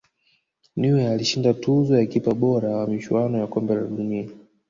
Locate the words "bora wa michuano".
2.33-3.37